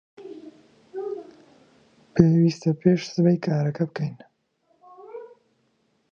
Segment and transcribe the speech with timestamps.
[2.13, 4.15] پێویستە پێش سبەی کارەکە بکەین.